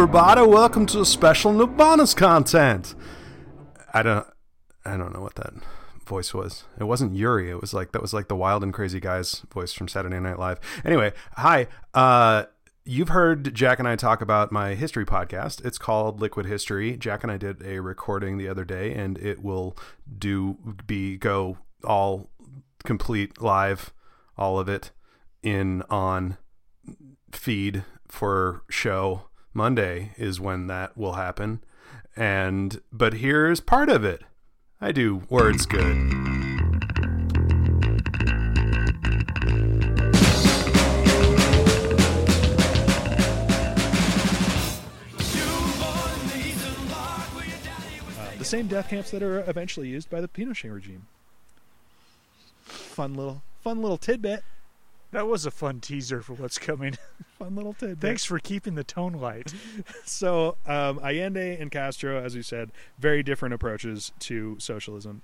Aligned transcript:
everybody. 0.00 0.40
Welcome 0.40 0.86
to 0.86 1.02
a 1.02 1.04
special 1.04 1.52
no 1.52 1.66
bonus 1.66 2.14
content. 2.14 2.94
I 3.92 4.02
don't, 4.02 4.26
I 4.82 4.96
don't 4.96 5.12
know 5.12 5.20
what 5.20 5.34
that 5.34 5.52
voice 6.06 6.32
was. 6.32 6.64
It 6.78 6.84
wasn't 6.84 7.14
Yuri. 7.14 7.50
It 7.50 7.60
was 7.60 7.74
like 7.74 7.92
that 7.92 8.00
was 8.00 8.14
like 8.14 8.28
the 8.28 8.34
wild 8.34 8.62
and 8.62 8.72
crazy 8.72 8.98
guy's 8.98 9.40
voice 9.52 9.74
from 9.74 9.88
Saturday 9.88 10.18
Night 10.18 10.38
Live. 10.38 10.58
Anyway, 10.86 11.12
hi. 11.36 11.66
Uh, 11.92 12.44
you've 12.86 13.10
heard 13.10 13.54
Jack 13.54 13.78
and 13.78 13.86
I 13.86 13.94
talk 13.94 14.22
about 14.22 14.50
my 14.50 14.74
history 14.74 15.04
podcast. 15.04 15.62
It's 15.66 15.76
called 15.76 16.18
Liquid 16.18 16.46
History. 16.46 16.96
Jack 16.96 17.22
and 17.22 17.30
I 17.30 17.36
did 17.36 17.62
a 17.62 17.80
recording 17.80 18.38
the 18.38 18.48
other 18.48 18.64
day, 18.64 18.94
and 18.94 19.18
it 19.18 19.42
will 19.42 19.76
do 20.18 20.56
be 20.86 21.18
go 21.18 21.58
all 21.84 22.30
complete 22.84 23.42
live, 23.42 23.92
all 24.38 24.58
of 24.58 24.66
it 24.66 24.92
in 25.42 25.82
on 25.90 26.38
feed 27.32 27.84
for 28.08 28.62
show 28.70 29.24
Monday 29.52 30.12
is 30.16 30.40
when 30.40 30.66
that 30.68 30.96
will 30.96 31.14
happen. 31.14 31.62
And 32.16 32.80
but 32.92 33.14
here's 33.14 33.60
part 33.60 33.88
of 33.88 34.04
it. 34.04 34.22
I 34.80 34.92
do 34.92 35.22
words 35.28 35.66
good. 35.66 35.96
Uh, 48.18 48.36
the 48.38 48.44
same 48.44 48.66
death 48.66 48.88
camps 48.88 49.10
that 49.10 49.22
are 49.22 49.40
eventually 49.48 49.88
used 49.88 50.08
by 50.08 50.20
the 50.20 50.28
Pinochet 50.28 50.72
regime. 50.72 51.06
Fun 52.64 53.14
little, 53.14 53.42
fun 53.62 53.82
little 53.82 53.98
tidbit. 53.98 54.42
That 55.12 55.26
was 55.26 55.44
a 55.44 55.50
fun 55.50 55.80
teaser 55.80 56.22
for 56.22 56.34
what's 56.34 56.58
coming. 56.58 56.96
Fun 57.38 57.56
little 57.56 57.72
tidbit. 57.72 58.00
Thanks 58.00 58.24
for 58.24 58.38
keeping 58.38 58.74
the 58.74 58.84
tone 58.84 59.14
light. 59.14 59.52
So 60.04 60.56
um, 60.66 60.98
Allende 60.98 61.56
and 61.58 61.70
Castro, 61.70 62.22
as 62.22 62.34
you 62.34 62.42
said, 62.42 62.70
very 62.98 63.22
different 63.22 63.54
approaches 63.54 64.12
to 64.20 64.56
socialism, 64.58 65.22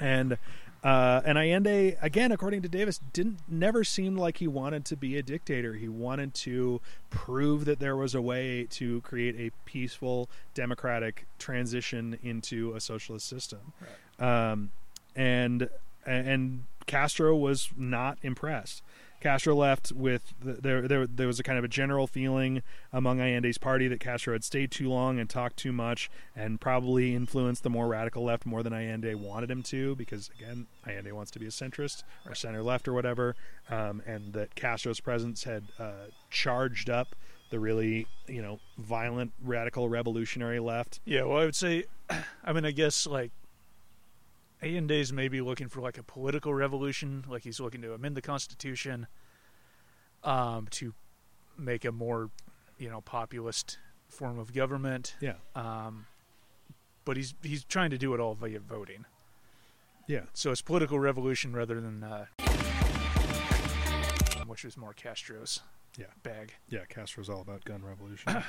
and 0.00 0.38
uh, 0.82 1.20
and 1.24 1.36
Allende, 1.36 1.96
again, 2.00 2.30
according 2.30 2.62
to 2.62 2.68
Davis, 2.68 3.00
didn't 3.12 3.40
never 3.48 3.82
seemed 3.84 4.18
like 4.18 4.38
he 4.38 4.46
wanted 4.46 4.84
to 4.86 4.96
be 4.96 5.16
a 5.18 5.22
dictator. 5.22 5.74
He 5.74 5.88
wanted 5.88 6.32
to 6.34 6.80
prove 7.10 7.64
that 7.64 7.80
there 7.80 7.96
was 7.96 8.14
a 8.14 8.22
way 8.22 8.66
to 8.70 9.00
create 9.00 9.34
a 9.36 9.50
peaceful, 9.64 10.30
democratic 10.54 11.26
transition 11.38 12.18
into 12.22 12.74
a 12.74 12.80
socialist 12.80 13.28
system, 13.28 13.72
um, 14.20 14.70
and 15.14 15.68
and 16.06 16.64
Castro 16.86 17.34
was 17.36 17.70
not 17.76 18.18
impressed. 18.22 18.82
Castro 19.20 19.54
left 19.54 19.92
with 19.92 20.34
the, 20.40 20.52
there, 20.52 20.86
there. 20.86 21.06
There 21.06 21.26
was 21.26 21.40
a 21.40 21.42
kind 21.42 21.58
of 21.58 21.64
a 21.64 21.68
general 21.68 22.06
feeling 22.06 22.62
among 22.92 23.18
Allende's 23.18 23.58
party 23.58 23.88
that 23.88 23.98
Castro 23.98 24.34
had 24.34 24.44
stayed 24.44 24.70
too 24.70 24.88
long 24.88 25.18
and 25.18 25.28
talked 25.28 25.56
too 25.56 25.72
much, 25.72 26.10
and 26.34 26.60
probably 26.60 27.14
influenced 27.14 27.62
the 27.62 27.70
more 27.70 27.88
radical 27.88 28.24
left 28.24 28.46
more 28.46 28.62
than 28.62 28.72
Allende 28.72 29.14
wanted 29.14 29.50
him 29.50 29.62
to. 29.64 29.96
Because 29.96 30.30
again, 30.38 30.66
Allende 30.86 31.12
wants 31.12 31.30
to 31.32 31.38
be 31.38 31.46
a 31.46 31.50
centrist 31.50 32.02
or 32.26 32.34
center 32.34 32.62
left 32.62 32.86
or 32.86 32.92
whatever, 32.92 33.34
um, 33.70 34.02
and 34.06 34.32
that 34.34 34.54
Castro's 34.54 35.00
presence 35.00 35.44
had 35.44 35.64
uh, 35.78 36.08
charged 36.30 36.90
up 36.90 37.16
the 37.50 37.58
really 37.58 38.06
you 38.26 38.42
know 38.42 38.60
violent 38.78 39.32
radical 39.42 39.88
revolutionary 39.88 40.60
left. 40.60 41.00
yeah, 41.04 41.22
well, 41.22 41.38
I 41.38 41.44
would 41.44 41.56
say, 41.56 41.84
I 42.44 42.52
mean, 42.52 42.64
I 42.64 42.70
guess 42.70 43.06
like 43.06 43.30
Allende's 44.66 45.12
maybe 45.12 45.40
looking 45.40 45.68
for 45.68 45.80
like 45.80 45.98
a 45.98 46.02
political 46.02 46.52
revolution, 46.54 47.24
like 47.28 47.44
he's 47.44 47.60
looking 47.60 47.82
to 47.82 47.92
amend 47.94 48.16
the 48.16 48.22
Constitution, 48.22 49.06
um, 50.24 50.66
to 50.72 50.94
make 51.56 51.84
a 51.84 51.92
more, 51.92 52.30
you 52.78 52.88
know, 52.90 53.00
populist 53.00 53.78
form 54.08 54.38
of 54.38 54.52
government. 54.52 55.14
Yeah, 55.20 55.34
Um, 55.54 56.06
but 57.04 57.16
he's 57.16 57.34
he's 57.42 57.64
trying 57.64 57.90
to 57.90 57.98
do 57.98 58.14
it 58.14 58.20
all 58.20 58.34
via 58.34 58.60
voting. 58.60 59.04
yeah, 60.06 60.22
So 60.32 60.50
it's 60.52 60.62
political 60.62 60.98
revolution 60.98 61.52
rather 61.54 61.80
than 61.80 62.02
uh, 62.04 62.26
which 64.46 64.64
is 64.64 64.76
more 64.76 64.92
Castro's 64.92 65.60
Yeah. 65.96 66.06
bag. 66.22 66.54
yeah. 66.68 66.84
Castro's 66.88 67.28
all 67.28 67.40
about 67.40 67.64
gun 67.64 67.82
revolution. 67.84 68.42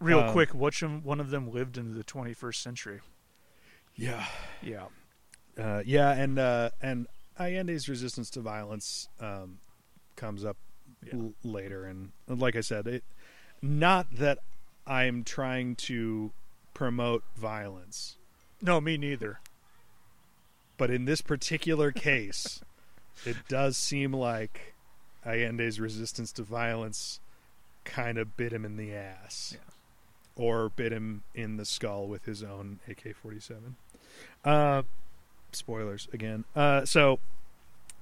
Real 0.00 0.20
Um, 0.20 0.32
quick, 0.32 0.54
which 0.54 0.82
one 0.82 1.20
of 1.20 1.30
them 1.30 1.50
lived 1.50 1.76
into 1.78 1.92
the 1.94 2.04
21st 2.04 2.62
century? 2.62 3.00
yeah, 3.96 4.26
Yeah. 4.62 4.86
Uh, 5.58 5.82
yeah, 5.84 6.12
and 6.12 6.38
uh, 6.38 6.70
and 6.82 7.06
Allende's 7.38 7.88
resistance 7.88 8.30
to 8.30 8.40
violence 8.40 9.08
um, 9.20 9.58
comes 10.16 10.44
up 10.44 10.56
Yeah. 11.04 11.14
l- 11.14 11.32
later, 11.42 11.84
and 11.84 12.12
like 12.28 12.56
I 12.56 12.60
said, 12.60 12.86
it 12.86 13.04
not 13.62 14.06
that 14.16 14.38
I'm 14.86 15.24
trying 15.24 15.76
to 15.76 16.32
promote 16.74 17.22
violence, 17.36 18.16
No, 18.62 18.80
me 18.80 18.96
neither. 18.96 19.40
but 20.78 20.90
in 20.90 21.04
this 21.04 21.20
particular 21.20 21.92
case, 21.92 22.60
it 23.26 23.36
does 23.48 23.76
seem 23.76 24.12
like 24.12 24.74
Allende's 25.26 25.78
resistance 25.78 26.32
to 26.32 26.42
violence 26.42 27.20
kind 27.84 28.16
of 28.18 28.36
bit 28.36 28.52
him 28.52 28.64
in 28.64 28.76
the 28.76 28.94
ass, 28.94 29.52
Yeah. 29.54 30.42
or 30.42 30.68
bit 30.70 30.92
him 30.92 31.22
in 31.34 31.56
the 31.58 31.64
skull 31.66 32.06
with 32.06 32.24
his 32.24 32.42
own 32.42 32.80
AK-47. 32.88 33.74
Uh, 34.44 34.82
spoilers 35.56 36.08
again. 36.12 36.44
Uh, 36.54 36.84
so 36.84 37.18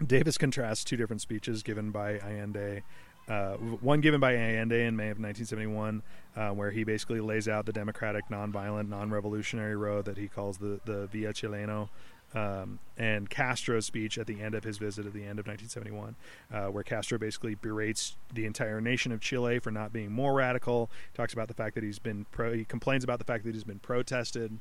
Davis 0.05 0.39
contrasts 0.39 0.85
two 0.85 0.97
different 0.97 1.23
speeches 1.23 1.63
given 1.63 1.91
by 1.91 2.19
Allende. 2.19 2.83
Uh, 3.29 3.57
one 3.57 4.01
given 4.01 4.21
by 4.21 4.35
Allende 4.35 4.87
in 4.87 4.97
May 4.97 5.11
of 5.11 5.19
1971, 5.19 6.03
uh, 6.35 6.51
where 6.51 6.71
he 6.71 6.83
basically 6.83 7.21
lays 7.21 7.47
out 7.47 7.67
the 7.67 7.73
democratic, 7.73 8.27
nonviolent, 8.31 8.89
non-revolutionary 8.89 9.77
road 9.77 10.07
that 10.07 10.17
he 10.17 10.29
calls 10.29 10.57
the 10.59 10.81
the 10.87 11.09
Via 11.09 11.35
Chileno, 11.35 11.91
um, 12.35 12.79
and 12.97 13.29
Castro's 13.29 13.87
speech 13.87 14.19
at 14.19 14.27
the 14.27 14.41
end 14.41 14.55
of 14.55 14.65
his 14.65 14.79
visit 14.79 15.07
at 15.07 15.13
the 15.13 15.25
end 15.25 15.39
of 15.39 15.47
1971, 15.47 16.17
uh, 16.53 16.71
where 16.71 16.85
Castro 16.85 17.19
basically 17.19 17.55
berates 17.55 18.17
the 18.33 18.45
entire 18.45 18.81
nation 18.81 19.13
of 19.13 19.21
Chile 19.21 19.59
for 19.59 19.71
not 19.71 19.93
being 19.93 20.13
more 20.13 20.35
radical. 20.35 20.91
Talks 21.15 21.33
about 21.33 21.49
the 21.49 21.55
fact 21.55 21.75
that 21.75 21.85
he's 21.85 21.99
been 21.99 22.27
pro. 22.31 22.53
He 22.53 22.65
complains 22.65 23.05
about 23.05 23.19
the 23.19 23.25
fact 23.25 23.45
that 23.45 23.55
he's 23.55 23.65
been 23.65 23.79
protested 23.79 24.59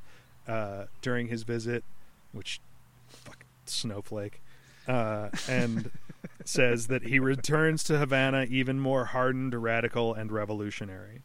uh, 0.48 0.86
during 1.02 1.28
his 1.28 1.44
visit, 1.44 1.84
which 2.32 2.62
fuck 3.08 3.46
snowflake, 3.66 4.42
uh, 4.88 5.30
and 5.48 5.92
says 6.46 6.88
that 6.88 7.04
he 7.04 7.20
returns 7.20 7.84
to 7.86 7.98
Havana 7.98 8.46
even 8.50 8.80
more 8.80 9.06
hardened, 9.06 9.54
radical, 9.62 10.14
and 10.14 10.32
revolutionary. 10.32 11.22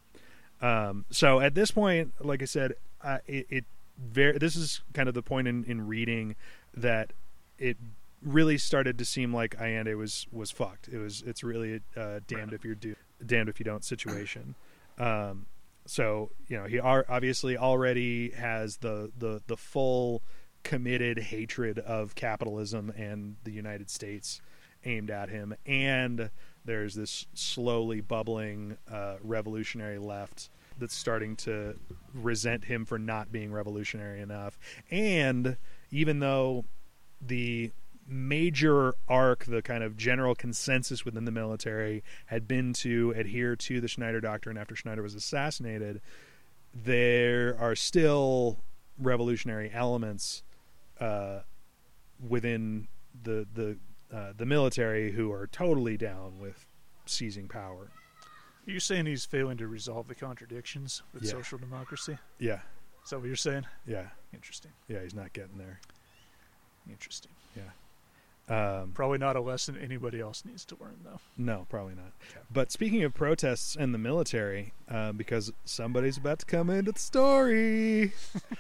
Um, 0.60 1.04
so 1.10 1.41
at 1.41 1.54
this 1.54 1.70
point, 1.72 2.15
like 2.20 2.43
I 2.43 2.47
said, 2.47 2.75
uh, 3.03 3.19
it, 3.26 3.47
it 3.50 3.65
very 3.98 4.38
this 4.38 4.56
is 4.56 4.81
kind 4.94 5.09
of 5.09 5.15
the 5.15 5.22
point 5.22 5.48
in, 5.48 5.65
in 5.65 5.87
reading 5.87 6.37
that 6.75 7.12
it 7.59 7.76
really 8.25 8.56
started 8.56 8.99
to 8.99 9.04
seem 9.04 9.34
like 9.34 9.56
Allende 9.60 9.94
was 9.94 10.26
was 10.32 10.50
fucked. 10.50 10.88
It 10.88 10.99
was 10.99 11.22
it's 11.26 11.43
really 11.43 11.81
uh, 11.97 12.20
damned 12.26 12.53
if 12.53 12.64
you're 12.64 12.75
do 12.75 12.94
damned 13.25 13.49
if 13.49 13.59
you 13.59 13.64
don't 13.64 13.84
situation. 13.84 14.54
Um, 14.99 15.47
so 15.87 16.31
you 16.49 16.59
know 16.59 16.64
he 16.64 16.78
ar- 16.78 17.06
obviously 17.09 17.56
already 17.56 18.31
has 18.31 18.78
the 18.78 19.10
the 19.19 19.43
the 19.47 19.56
full 19.56 20.22
committed 20.62 21.19
hatred 21.19 21.78
of 21.78 22.15
capitalism 22.15 22.93
and 22.97 23.37
the 23.45 23.53
United 23.53 23.91
States 23.91 24.41
aimed 24.84 25.11
at 25.11 25.28
him, 25.28 25.55
and 25.67 26.31
there's 26.65 26.95
this 26.95 27.27
slowly 27.34 28.00
bubbling 28.00 28.77
uh, 28.91 29.17
revolutionary 29.23 29.99
left 29.99 30.50
that's 30.78 30.95
starting 30.95 31.37
to 31.37 31.78
resent 32.15 32.65
him 32.65 32.84
for 32.84 32.99
not 32.99 33.31
being 33.31 33.53
revolutionary 33.53 34.21
enough. 34.21 34.59
And 34.91 35.56
even 35.91 36.21
though 36.21 36.65
the 37.21 37.73
major 38.06 38.94
arc, 39.09 39.44
the 39.44 39.62
kind 39.62 39.84
of 39.84 39.97
general 39.97 40.34
consensus 40.34 41.05
within 41.05 41.25
the 41.25 41.31
military 41.31 42.03
had 42.26 42.49
been 42.49 42.73
to 42.73 43.12
adhere 43.17 43.55
to 43.56 43.81
the 43.81 43.88
Schneider 43.88 44.20
Doctrine 44.20 44.56
after 44.59 44.75
Schneider 44.75 45.03
was 45.03 45.14
assassinated, 45.14 46.00
there 46.75 47.56
are 47.61 47.75
still 47.75 48.59
revolutionary 48.99 49.70
elements 49.73 50.43
uh, 51.02 51.43
within 52.28 52.88
the 53.25 53.46
the 53.54 53.76
uh, 54.16 54.32
the 54.37 54.46
military 54.46 55.12
who 55.12 55.32
are 55.32 55.46
totally 55.46 55.96
down 55.96 56.38
with 56.38 56.66
seizing 57.06 57.49
power. 57.49 57.90
Are 58.66 58.70
you 58.70 58.78
saying 58.81 59.06
he's 59.06 59.25
failing 59.25 59.56
to 59.56 59.66
resolve 59.66 60.06
the 60.06 60.14
contradictions 60.14 61.02
with 61.12 61.25
Yeah. 61.25 61.31
social 61.32 61.58
democracy? 61.58 62.16
Yeah, 62.38 62.60
Is 63.04 63.10
that 63.10 63.19
what 63.19 63.26
you're 63.26 63.37
saying? 63.37 63.66
yeah, 63.87 64.08
Interesting. 64.32 64.70
yeah. 64.87 65.02
He's 65.02 65.14
not 65.14 65.32
getting 65.32 65.58
there. 65.58 65.81
Interesting. 66.88 67.32
Um, 68.49 68.91
Probably 68.93 69.19
not 69.19 69.37
a 69.37 69.41
lesson 69.41 69.79
anybody 69.81 70.21
else 70.21 70.44
needs 70.44 70.65
to 70.67 70.77
learn, 70.81 70.97
though. 71.05 71.21
no, 71.39 71.67
probably 71.71 71.94
not. 71.94 72.12
Okay. 72.31 72.41
But 72.53 72.73
speaking 72.73 73.03
of 73.05 73.15
protests 73.15 73.77
and 73.77 73.94
the 73.94 73.99
military, 73.99 74.73
uh, 74.91 75.12
because 75.12 75.53
somebody's 75.65 76.17
about 76.19 76.41
to 76.41 76.47
come 76.47 76.69
into 76.69 76.93
the 76.93 76.99
story. 76.99 78.12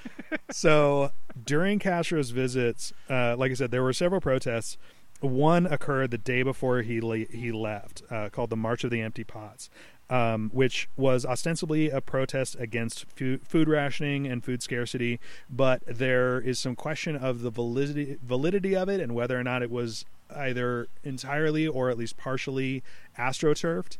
so 0.50 1.10
during 1.44 1.78
Castro's 1.78 2.30
visits, 2.30 2.92
uh, 3.10 3.36
like 3.36 3.50
I 3.50 3.54
said, 3.54 3.70
there 3.70 3.82
were 3.82 3.92
several 3.92 4.20
protests. 4.20 4.78
One 5.20 5.66
occurred 5.66 6.10
the 6.10 6.18
day 6.18 6.42
before 6.42 6.82
he 6.82 7.00
le- 7.00 7.18
he 7.30 7.52
left, 7.52 8.02
uh, 8.10 8.28
called 8.30 8.50
the 8.50 8.56
March 8.56 8.84
of 8.84 8.90
the 8.90 9.00
Empty 9.00 9.24
Pots. 9.24 9.70
Um, 10.12 10.50
which 10.52 10.90
was 10.94 11.24
ostensibly 11.24 11.88
a 11.88 12.02
protest 12.02 12.54
against 12.60 13.06
fu- 13.16 13.38
food 13.38 13.66
rationing 13.66 14.26
and 14.26 14.44
food 14.44 14.62
scarcity. 14.62 15.18
But 15.48 15.82
there 15.86 16.38
is 16.38 16.58
some 16.58 16.76
question 16.76 17.16
of 17.16 17.40
the 17.40 17.50
validity 17.50 18.18
validity 18.22 18.76
of 18.76 18.90
it 18.90 19.00
and 19.00 19.14
whether 19.14 19.40
or 19.40 19.42
not 19.42 19.62
it 19.62 19.70
was 19.70 20.04
either 20.36 20.86
entirely 21.02 21.66
or 21.66 21.88
at 21.88 21.96
least 21.96 22.18
partially 22.18 22.82
astroturfed, 23.18 23.96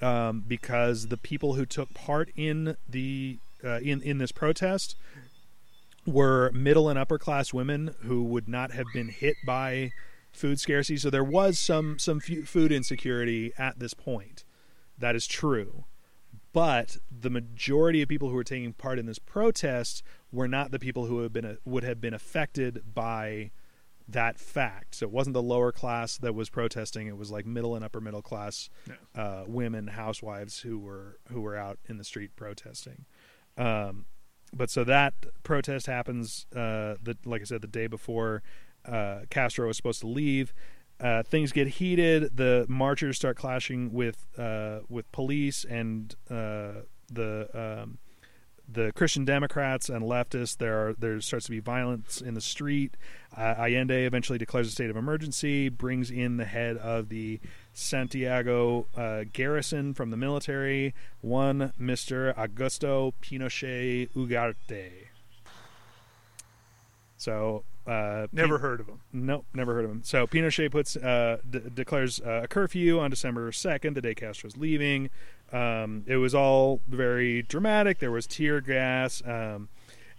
um, 0.00 0.42
because 0.46 1.06
the 1.06 1.16
people 1.16 1.54
who 1.54 1.64
took 1.64 1.94
part 1.94 2.30
in 2.34 2.76
the 2.88 3.38
uh, 3.62 3.78
in 3.78 4.02
in 4.02 4.18
this 4.18 4.32
protest 4.32 4.96
were 6.04 6.50
middle 6.52 6.88
and 6.88 6.98
upper 6.98 7.18
class 7.18 7.54
women 7.54 7.94
who 8.00 8.24
would 8.24 8.48
not 8.48 8.72
have 8.72 8.86
been 8.92 9.10
hit 9.10 9.36
by 9.46 9.92
food 10.32 10.58
scarcity. 10.58 10.96
So 10.96 11.08
there 11.08 11.22
was 11.22 11.56
some 11.56 12.00
some 12.00 12.18
fu- 12.18 12.42
food 12.42 12.72
insecurity 12.72 13.52
at 13.56 13.78
this 13.78 13.94
point. 13.94 14.42
That 14.98 15.16
is 15.16 15.26
true. 15.26 15.84
But 16.52 16.98
the 17.10 17.30
majority 17.30 18.02
of 18.02 18.08
people 18.08 18.28
who 18.28 18.34
were 18.34 18.44
taking 18.44 18.72
part 18.74 18.98
in 18.98 19.06
this 19.06 19.18
protest 19.18 20.02
were 20.30 20.48
not 20.48 20.70
the 20.70 20.78
people 20.78 21.06
who 21.06 21.20
have 21.20 21.32
been 21.32 21.58
would 21.64 21.82
have 21.82 22.00
been 22.00 22.14
affected 22.14 22.82
by 22.94 23.52
that 24.08 24.38
fact. 24.38 24.96
So 24.96 25.06
it 25.06 25.12
wasn't 25.12 25.34
the 25.34 25.42
lower 25.42 25.72
class 25.72 26.18
that 26.18 26.34
was 26.34 26.50
protesting; 26.50 27.06
it 27.06 27.16
was 27.16 27.30
like 27.30 27.46
middle 27.46 27.74
and 27.74 27.84
upper 27.84 28.00
middle 28.00 28.22
class 28.22 28.68
uh, 29.14 29.44
women, 29.46 29.88
housewives 29.88 30.60
who 30.60 30.78
were 30.78 31.18
who 31.30 31.40
were 31.40 31.56
out 31.56 31.78
in 31.88 31.96
the 31.96 32.04
street 32.04 32.36
protesting. 32.36 33.06
Um, 33.56 34.04
but 34.52 34.70
so 34.70 34.84
that 34.84 35.14
protest 35.42 35.86
happens. 35.86 36.46
Uh, 36.54 36.96
the, 37.02 37.16
like 37.24 37.40
I 37.40 37.44
said, 37.44 37.62
the 37.62 37.66
day 37.66 37.86
before 37.86 38.42
uh, 38.84 39.20
Castro 39.30 39.68
was 39.68 39.76
supposed 39.76 40.00
to 40.00 40.06
leave. 40.06 40.52
Uh, 41.02 41.22
things 41.24 41.50
get 41.50 41.66
heated. 41.66 42.36
The 42.36 42.64
marchers 42.68 43.16
start 43.16 43.36
clashing 43.36 43.92
with 43.92 44.24
uh, 44.38 44.80
with 44.88 45.10
police 45.10 45.64
and 45.64 46.14
uh, 46.30 46.82
the 47.12 47.48
um, 47.82 47.98
the 48.68 48.92
Christian 48.94 49.24
Democrats 49.24 49.88
and 49.88 50.04
leftists. 50.04 50.56
There 50.56 50.88
are 50.88 50.94
there 50.94 51.20
starts 51.20 51.46
to 51.46 51.50
be 51.50 51.58
violence 51.58 52.20
in 52.20 52.34
the 52.34 52.40
street. 52.40 52.96
Uh, 53.36 53.54
Allende 53.58 54.06
eventually 54.06 54.38
declares 54.38 54.68
a 54.68 54.70
state 54.70 54.90
of 54.90 54.96
emergency, 54.96 55.68
brings 55.68 56.10
in 56.10 56.36
the 56.36 56.44
head 56.44 56.76
of 56.76 57.08
the 57.08 57.40
Santiago 57.72 58.86
uh, 58.96 59.24
garrison 59.32 59.94
from 59.94 60.10
the 60.10 60.16
military, 60.16 60.94
one 61.20 61.72
Mister 61.76 62.32
Augusto 62.34 63.12
Pinochet 63.20 64.08
Ugarte. 64.14 65.08
So 67.16 67.64
uh, 67.86 68.26
Never 68.32 68.58
heard 68.58 68.80
of 68.80 68.88
him. 68.88 69.00
Nope, 69.12 69.46
never 69.54 69.74
heard 69.74 69.84
of 69.84 69.90
him. 69.90 70.02
So 70.04 70.26
Pinochet 70.26 70.70
puts 70.70 70.96
uh, 70.96 71.38
d- 71.48 71.60
declares 71.74 72.20
uh, 72.20 72.42
a 72.44 72.48
curfew 72.48 73.00
on 73.00 73.10
December 73.10 73.50
second, 73.52 73.94
the 73.94 74.00
day 74.00 74.14
Castro's 74.14 74.56
leaving. 74.56 75.10
Um, 75.52 76.04
it 76.06 76.16
was 76.16 76.34
all 76.34 76.80
very 76.88 77.42
dramatic. 77.42 77.98
There 77.98 78.10
was 78.10 78.26
tear 78.26 78.60
gas, 78.60 79.22
um, 79.26 79.68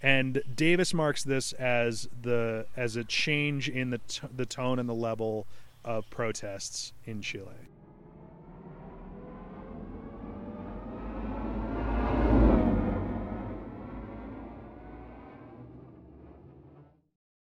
and 0.01 0.44
Davis 0.54 0.94
marks 0.94 1.24
this 1.24 1.54
as 1.54 2.07
the 2.21 2.65
as 2.77 2.95
a 2.95 3.04
change 3.04 3.69
in 3.69 3.89
the 3.89 3.98
t- 4.00 4.27
the 4.36 4.45
tone 4.45 4.77
and 4.77 4.88
the 4.88 4.94
level 4.94 5.48
of 5.86 6.09
protests 6.09 6.94
in 7.06 7.21
Chile. 7.21 7.48